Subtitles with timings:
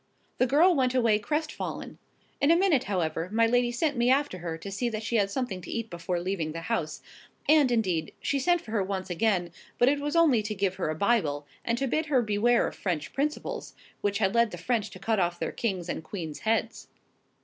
[0.39, 1.99] The girl went away crestfallen:
[2.41, 5.29] in a minute, however, my lady sent me after her to see that she had
[5.29, 7.03] something to eat before leaving the house;
[7.47, 10.89] and, indeed, she sent for her once again, but it was only to give her
[10.89, 14.89] a Bible, and to bid her beware of French principles, which had led the French
[14.89, 16.87] to cut off their king's and queen's heads.